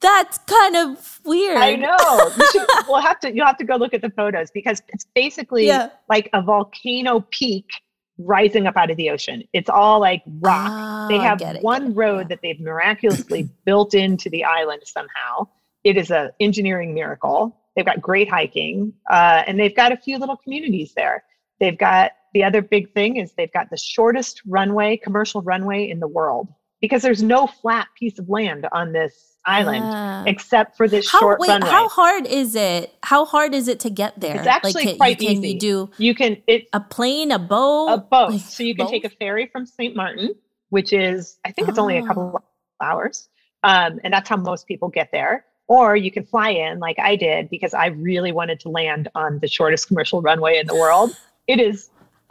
That's 0.00 0.38
kind 0.38 0.76
of 0.76 1.20
weird. 1.24 1.56
I 1.56 1.76
know. 1.76 2.30
You 2.36 2.46
should, 2.52 2.66
we'll 2.88 3.00
have 3.00 3.18
to. 3.20 3.34
You'll 3.34 3.46
have 3.46 3.56
to 3.58 3.64
go 3.64 3.76
look 3.76 3.94
at 3.94 4.02
the 4.02 4.10
photos 4.10 4.50
because 4.50 4.82
it's 4.88 5.06
basically 5.14 5.66
yeah. 5.66 5.88
like 6.08 6.28
a 6.32 6.42
volcano 6.42 7.20
peak 7.30 7.70
rising 8.18 8.66
up 8.66 8.76
out 8.76 8.90
of 8.90 8.96
the 8.96 9.10
ocean. 9.10 9.42
It's 9.52 9.68
all 9.68 10.00
like 10.00 10.22
rock. 10.40 10.70
Oh, 10.72 11.08
they 11.08 11.18
have 11.18 11.40
it, 11.42 11.62
one 11.62 11.94
road 11.94 12.18
yeah. 12.18 12.28
that 12.28 12.40
they've 12.42 12.60
miraculously 12.60 13.48
built 13.64 13.94
into 13.94 14.30
the 14.30 14.44
island 14.44 14.82
somehow. 14.84 15.48
It 15.84 15.96
is 15.96 16.10
an 16.10 16.30
engineering 16.40 16.94
miracle. 16.94 17.56
They've 17.74 17.84
got 17.84 18.00
great 18.00 18.28
hiking, 18.28 18.92
uh, 19.10 19.42
and 19.46 19.60
they've 19.60 19.76
got 19.76 19.92
a 19.92 19.96
few 19.96 20.18
little 20.18 20.36
communities 20.36 20.94
there. 20.96 21.24
They've 21.60 21.76
got 21.76 22.12
the 22.32 22.44
other 22.44 22.62
big 22.62 22.92
thing 22.92 23.16
is 23.16 23.32
they've 23.32 23.52
got 23.52 23.70
the 23.70 23.76
shortest 23.76 24.42
runway, 24.46 24.96
commercial 24.96 25.42
runway 25.42 25.88
in 25.88 26.00
the 26.00 26.08
world, 26.08 26.48
because 26.80 27.02
there's 27.02 27.22
no 27.22 27.46
flat 27.46 27.88
piece 27.98 28.18
of 28.18 28.28
land 28.28 28.66
on 28.72 28.92
this 28.92 29.35
island 29.46 30.28
except 30.28 30.76
for 30.76 30.88
this 30.88 31.10
how, 31.10 31.20
short 31.20 31.40
wait, 31.40 31.48
runway. 31.48 31.68
How 31.68 31.88
hard 31.88 32.26
is 32.26 32.54
it? 32.54 32.94
How 33.02 33.24
hard 33.24 33.54
is 33.54 33.68
it 33.68 33.80
to 33.80 33.90
get 33.90 34.18
there? 34.20 34.36
It's 34.36 34.46
actually 34.46 34.84
like, 34.84 34.96
quite 34.96 35.18
can, 35.18 35.28
easy. 35.38 35.48
You 35.50 35.58
do 35.58 35.90
you 35.98 36.14
can 36.14 36.42
it 36.46 36.68
a 36.72 36.80
plane, 36.80 37.30
a 37.30 37.38
boat, 37.38 37.88
a 37.88 37.98
boat. 37.98 38.30
Like, 38.32 38.40
so 38.40 38.62
you 38.62 38.74
can 38.74 38.86
boat? 38.86 38.90
take 38.90 39.04
a 39.04 39.10
ferry 39.10 39.48
from 39.50 39.66
St. 39.66 39.94
Martin, 39.94 40.34
which 40.70 40.92
is 40.92 41.38
I 41.44 41.52
think 41.52 41.68
it's 41.68 41.78
oh. 41.78 41.82
only 41.82 41.98
a 41.98 42.06
couple 42.06 42.36
of 42.36 42.42
hours, 42.82 43.28
um, 43.62 44.00
and 44.04 44.12
that's 44.12 44.28
how 44.28 44.36
most 44.36 44.66
people 44.66 44.88
get 44.88 45.10
there. 45.12 45.44
Or 45.68 45.96
you 45.96 46.12
can 46.12 46.24
fly 46.24 46.50
in 46.50 46.78
like 46.78 46.98
I 46.98 47.16
did 47.16 47.48
because 47.48 47.74
I 47.74 47.86
really 47.86 48.32
wanted 48.32 48.60
to 48.60 48.68
land 48.68 49.08
on 49.14 49.38
the 49.40 49.48
shortest 49.48 49.88
commercial 49.88 50.22
runway 50.22 50.58
in 50.58 50.66
the 50.66 50.74
world. 50.74 51.16
It 51.46 51.60
is 51.60 51.90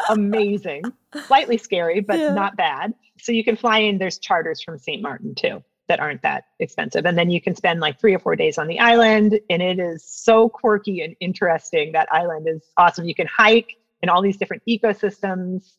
amazing, 0.10 0.84
slightly 1.28 1.58
scary, 1.58 2.02
but 2.02 2.20
yeah. 2.20 2.34
not 2.34 2.56
bad. 2.56 2.94
So 3.20 3.32
you 3.32 3.44
can 3.44 3.56
fly 3.56 3.80
in. 3.80 3.98
There's 3.98 4.20
charters 4.20 4.62
from 4.62 4.78
St. 4.78 5.02
Martin 5.02 5.36
too 5.36 5.64
that 5.88 6.00
aren't 6.00 6.22
that 6.24 6.46
expensive. 6.60 7.06
And 7.06 7.18
then 7.18 7.30
you 7.30 7.40
can 7.40 7.56
spend 7.56 7.80
like 7.80 8.00
three 8.00 8.14
or 8.14 8.20
four 8.20 8.36
days 8.36 8.58
on 8.58 8.68
the 8.68 8.80
island. 8.80 9.40
And 9.50 9.62
it 9.62 9.80
is 9.80 10.04
so 10.04 10.50
quirky 10.50 11.02
and 11.02 11.16
interesting. 11.20 11.92
That 11.92 12.08
island 12.12 12.48
is 12.48 12.64
awesome. 12.78 13.06
You 13.06 13.16
can 13.16 13.28
hike 13.28 13.74
in 14.02 14.10
all 14.10 14.22
these 14.22 14.38
different 14.38 14.64
ecosystems. 14.68 15.74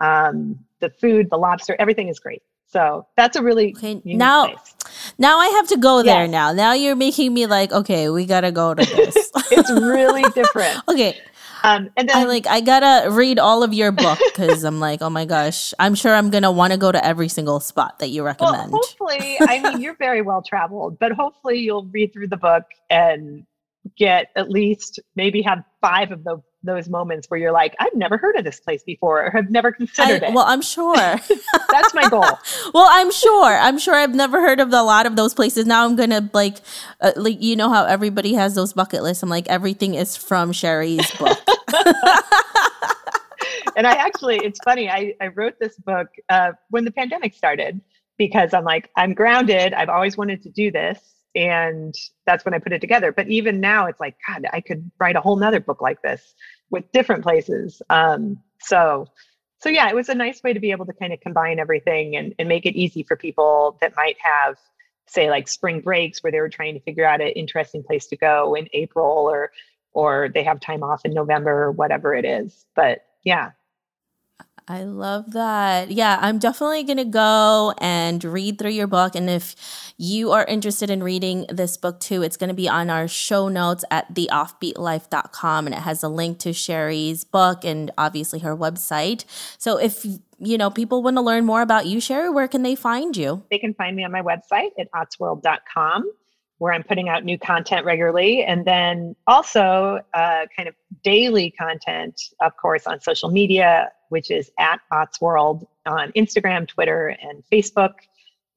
Um, 0.00 0.58
the 0.80 0.90
food, 0.90 1.28
the 1.30 1.36
lobster, 1.36 1.76
everything 1.78 2.08
is 2.08 2.18
great. 2.18 2.42
So 2.66 3.06
that's 3.16 3.36
a 3.36 3.42
really 3.42 3.74
okay, 3.76 4.00
now. 4.04 4.46
Place. 4.46 4.74
Now 5.18 5.38
I 5.38 5.48
have 5.48 5.68
to 5.68 5.76
go 5.76 6.02
there. 6.02 6.22
Yes. 6.22 6.30
Now, 6.30 6.52
now 6.52 6.72
you're 6.72 6.96
making 6.96 7.34
me 7.34 7.46
like, 7.46 7.70
okay, 7.70 8.08
we 8.08 8.24
gotta 8.24 8.50
go 8.50 8.74
to 8.74 8.82
this. 8.82 9.30
it's 9.50 9.70
really 9.70 10.22
different. 10.34 10.80
okay, 10.88 11.20
um, 11.62 11.90
and 11.96 12.08
then 12.08 12.16
I 12.16 12.24
like 12.24 12.46
I 12.46 12.60
gotta 12.60 13.10
read 13.10 13.38
all 13.38 13.62
of 13.62 13.72
your 13.72 13.92
book 13.92 14.18
because 14.24 14.64
I'm 14.64 14.80
like, 14.80 15.02
oh 15.02 15.10
my 15.10 15.24
gosh, 15.24 15.72
I'm 15.78 15.94
sure 15.94 16.14
I'm 16.14 16.30
gonna 16.30 16.52
want 16.52 16.72
to 16.72 16.78
go 16.78 16.92
to 16.92 17.04
every 17.04 17.28
single 17.28 17.60
spot 17.60 17.98
that 18.00 18.08
you 18.08 18.22
recommend. 18.22 18.72
Well, 18.72 18.82
hopefully, 18.82 19.36
I 19.40 19.60
mean, 19.60 19.80
you're 19.80 19.96
very 19.96 20.22
well 20.22 20.42
traveled, 20.42 20.98
but 20.98 21.12
hopefully 21.12 21.58
you'll 21.58 21.86
read 21.86 22.12
through 22.12 22.28
the 22.28 22.36
book 22.36 22.64
and 22.90 23.46
get 23.96 24.28
at 24.36 24.48
least 24.50 25.00
maybe 25.16 25.42
have 25.42 25.64
five 25.80 26.12
of 26.12 26.22
the, 26.24 26.40
those 26.62 26.88
moments 26.88 27.28
where 27.28 27.40
you're 27.40 27.52
like, 27.52 27.74
I've 27.80 27.94
never 27.94 28.16
heard 28.16 28.36
of 28.36 28.44
this 28.44 28.60
place 28.60 28.82
before 28.84 29.26
or 29.26 29.30
have 29.30 29.50
never 29.50 29.72
considered 29.72 30.22
I, 30.22 30.28
it. 30.28 30.34
Well, 30.34 30.44
I'm 30.46 30.62
sure. 30.62 30.94
That's 31.70 31.94
my 31.94 32.08
goal. 32.08 32.38
well, 32.72 32.86
I'm 32.90 33.10
sure. 33.10 33.58
I'm 33.58 33.78
sure 33.78 33.94
I've 33.94 34.14
never 34.14 34.40
heard 34.40 34.60
of 34.60 34.72
a 34.72 34.82
lot 34.82 35.06
of 35.06 35.16
those 35.16 35.34
places. 35.34 35.66
Now 35.66 35.84
I'm 35.84 35.96
going 35.96 36.10
to 36.10 36.28
like, 36.32 36.58
uh, 37.00 37.12
like, 37.16 37.42
you 37.42 37.56
know 37.56 37.68
how 37.68 37.84
everybody 37.84 38.34
has 38.34 38.54
those 38.54 38.72
bucket 38.72 39.02
lists. 39.02 39.22
I'm 39.22 39.28
like, 39.28 39.48
everything 39.48 39.94
is 39.94 40.16
from 40.16 40.52
Sherry's 40.52 41.10
book. 41.12 41.38
and 43.76 43.86
I 43.86 43.94
actually, 43.94 44.36
it's 44.36 44.60
funny. 44.64 44.88
I, 44.88 45.14
I 45.20 45.28
wrote 45.28 45.54
this 45.58 45.76
book 45.78 46.08
uh, 46.28 46.52
when 46.70 46.84
the 46.84 46.92
pandemic 46.92 47.34
started 47.34 47.80
because 48.16 48.54
I'm 48.54 48.64
like, 48.64 48.90
I'm 48.96 49.14
grounded. 49.14 49.74
I've 49.74 49.88
always 49.88 50.16
wanted 50.16 50.42
to 50.42 50.50
do 50.50 50.70
this 50.70 51.00
and 51.34 51.94
that's 52.26 52.44
when 52.44 52.54
i 52.54 52.58
put 52.58 52.72
it 52.72 52.80
together. 52.80 53.12
But 53.12 53.28
even 53.28 53.60
now 53.60 53.86
it's 53.86 54.00
like 54.00 54.16
god 54.26 54.46
i 54.52 54.60
could 54.60 54.90
write 54.98 55.16
a 55.16 55.20
whole 55.20 55.36
nother 55.36 55.60
book 55.60 55.80
like 55.80 56.02
this 56.02 56.34
with 56.70 56.90
different 56.92 57.22
places. 57.22 57.82
Um, 57.90 58.38
so 58.60 59.06
so 59.58 59.68
yeah 59.68 59.88
it 59.88 59.94
was 59.94 60.08
a 60.08 60.14
nice 60.14 60.42
way 60.42 60.52
to 60.52 60.60
be 60.60 60.70
able 60.70 60.86
to 60.86 60.92
kind 60.92 61.12
of 61.12 61.20
combine 61.20 61.58
everything 61.58 62.16
and, 62.16 62.34
and 62.38 62.48
make 62.48 62.66
it 62.66 62.76
easy 62.76 63.02
for 63.02 63.16
people 63.16 63.78
that 63.80 63.94
might 63.96 64.16
have 64.20 64.56
say 65.06 65.30
like 65.30 65.48
spring 65.48 65.80
breaks 65.80 66.22
where 66.22 66.32
they 66.32 66.40
were 66.40 66.48
trying 66.48 66.74
to 66.74 66.80
figure 66.80 67.04
out 67.04 67.20
an 67.20 67.28
interesting 67.28 67.82
place 67.82 68.06
to 68.06 68.16
go 68.16 68.54
in 68.54 68.68
april 68.72 69.28
or 69.28 69.50
or 69.94 70.30
they 70.32 70.42
have 70.42 70.60
time 70.60 70.82
off 70.82 71.04
in 71.04 71.12
november 71.12 71.64
or 71.64 71.72
whatever 71.72 72.14
it 72.14 72.24
is. 72.24 72.66
But 72.74 73.04
yeah 73.24 73.50
I 74.68 74.84
love 74.84 75.32
that. 75.32 75.90
Yeah, 75.90 76.18
I'm 76.20 76.38
definitely 76.38 76.84
going 76.84 76.98
to 76.98 77.04
go 77.04 77.74
and 77.78 78.22
read 78.22 78.58
through 78.58 78.70
your 78.70 78.86
book. 78.86 79.14
And 79.14 79.28
if 79.28 79.56
you 79.98 80.32
are 80.32 80.44
interested 80.44 80.88
in 80.88 81.02
reading 81.02 81.46
this 81.48 81.76
book 81.76 82.00
too, 82.00 82.22
it's 82.22 82.36
going 82.36 82.48
to 82.48 82.54
be 82.54 82.68
on 82.68 82.88
our 82.88 83.08
show 83.08 83.48
notes 83.48 83.84
at 83.90 84.14
theoffbeatlife.com. 84.14 85.66
And 85.66 85.74
it 85.74 85.80
has 85.80 86.02
a 86.02 86.08
link 86.08 86.38
to 86.40 86.52
Sherry's 86.52 87.24
book 87.24 87.64
and 87.64 87.90
obviously 87.98 88.38
her 88.40 88.56
website. 88.56 89.24
So 89.58 89.78
if 89.78 90.06
you 90.38 90.58
know, 90.58 90.70
people 90.70 91.02
want 91.02 91.16
to 91.16 91.22
learn 91.22 91.44
more 91.44 91.62
about 91.62 91.86
you, 91.86 92.00
Sherry, 92.00 92.30
where 92.30 92.48
can 92.48 92.62
they 92.62 92.74
find 92.74 93.16
you? 93.16 93.44
They 93.50 93.58
can 93.58 93.74
find 93.74 93.94
me 93.94 94.04
on 94.04 94.12
my 94.12 94.22
website 94.22 94.70
at 94.78 94.90
ottsworld.com 94.92 96.10
where 96.62 96.72
I'm 96.72 96.84
putting 96.84 97.08
out 97.08 97.24
new 97.24 97.36
content 97.36 97.84
regularly. 97.84 98.44
And 98.44 98.64
then 98.64 99.16
also 99.26 99.98
uh, 100.14 100.46
kind 100.56 100.68
of 100.68 100.76
daily 101.02 101.50
content, 101.50 102.20
of 102.40 102.56
course, 102.56 102.86
on 102.86 103.00
social 103.00 103.32
media, 103.32 103.90
which 104.10 104.30
is 104.30 104.48
at 104.60 104.78
Ottsworld 104.92 105.66
on 105.86 106.12
Instagram, 106.12 106.68
Twitter, 106.68 107.16
and 107.20 107.42
Facebook. 107.52 107.94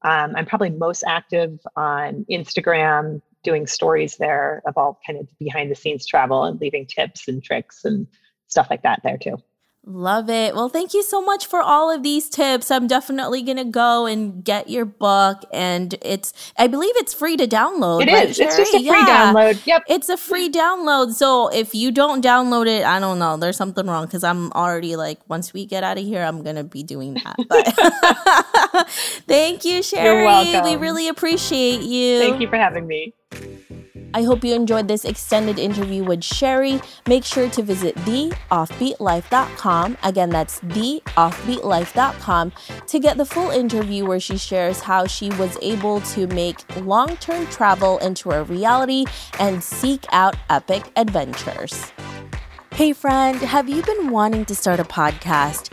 Um, 0.02 0.36
I'm 0.36 0.46
probably 0.46 0.70
most 0.70 1.02
active 1.04 1.58
on 1.74 2.24
Instagram, 2.30 3.20
doing 3.42 3.66
stories 3.66 4.16
there 4.16 4.62
of 4.68 4.74
all 4.76 5.00
kind 5.04 5.18
of 5.18 5.26
behind 5.40 5.72
the 5.72 5.74
scenes 5.74 6.06
travel 6.06 6.44
and 6.44 6.60
leaving 6.60 6.86
tips 6.86 7.26
and 7.26 7.42
tricks 7.42 7.84
and 7.84 8.06
stuff 8.46 8.68
like 8.70 8.82
that 8.84 9.00
there 9.02 9.18
too. 9.18 9.36
Love 9.88 10.28
it. 10.28 10.56
Well, 10.56 10.68
thank 10.68 10.94
you 10.94 11.04
so 11.04 11.22
much 11.22 11.46
for 11.46 11.60
all 11.60 11.94
of 11.94 12.02
these 12.02 12.28
tips. 12.28 12.72
I'm 12.72 12.88
definitely 12.88 13.40
going 13.42 13.58
to 13.58 13.64
go 13.64 14.06
and 14.06 14.44
get 14.44 14.68
your 14.68 14.84
book. 14.84 15.44
And 15.52 15.94
it's, 16.02 16.32
I 16.58 16.66
believe 16.66 16.90
it's 16.96 17.14
free 17.14 17.36
to 17.36 17.46
download. 17.46 18.02
It 18.02 18.12
right, 18.12 18.28
is. 18.28 18.40
It's 18.40 18.56
just 18.56 18.74
a 18.74 18.78
free 18.78 18.86
yeah. 18.86 19.32
download. 19.32 19.64
Yep. 19.64 19.84
It's 19.88 20.08
a 20.08 20.16
free 20.16 20.50
download. 20.50 21.12
So 21.12 21.46
if 21.54 21.72
you 21.72 21.92
don't 21.92 22.24
download 22.24 22.66
it, 22.66 22.84
I 22.84 22.98
don't 22.98 23.20
know. 23.20 23.36
There's 23.36 23.56
something 23.56 23.86
wrong 23.86 24.06
because 24.06 24.24
I'm 24.24 24.50
already 24.54 24.96
like, 24.96 25.20
once 25.28 25.52
we 25.52 25.64
get 25.64 25.84
out 25.84 25.98
of 25.98 26.04
here, 26.04 26.24
I'm 26.24 26.42
going 26.42 26.56
to 26.56 26.64
be 26.64 26.82
doing 26.82 27.14
that. 27.14 27.36
But 27.48 28.88
thank 29.28 29.64
you, 29.64 29.84
Sherry. 29.84 30.04
You're 30.04 30.24
welcome. 30.24 30.68
We 30.68 30.76
really 30.76 31.06
appreciate 31.06 31.82
you. 31.82 32.18
Thank 32.18 32.40
you 32.40 32.48
for 32.48 32.56
having 32.56 32.88
me. 32.88 33.14
I 34.16 34.22
hope 34.22 34.42
you 34.44 34.54
enjoyed 34.54 34.88
this 34.88 35.04
extended 35.04 35.58
interview 35.58 36.02
with 36.02 36.24
Sherry. 36.24 36.80
Make 37.06 37.22
sure 37.22 37.50
to 37.50 37.62
visit 37.62 37.94
theoffbeatlife.com. 37.96 39.98
Again, 40.02 40.30
that's 40.30 40.60
theoffbeatlife.com 40.60 42.52
to 42.86 42.98
get 42.98 43.18
the 43.18 43.26
full 43.26 43.50
interview 43.50 44.06
where 44.06 44.20
she 44.20 44.38
shares 44.38 44.80
how 44.80 45.06
she 45.06 45.28
was 45.32 45.58
able 45.60 46.00
to 46.00 46.26
make 46.28 46.64
long 46.78 47.14
term 47.18 47.46
travel 47.48 47.98
into 47.98 48.30
a 48.30 48.42
reality 48.44 49.04
and 49.38 49.62
seek 49.62 50.06
out 50.12 50.34
epic 50.48 50.90
adventures. 50.96 51.92
Hey, 52.72 52.92
friend, 52.92 53.38
have 53.38 53.68
you 53.68 53.82
been 53.82 54.10
wanting 54.10 54.44
to 54.46 54.54
start 54.54 54.80
a 54.80 54.84
podcast? 54.84 55.72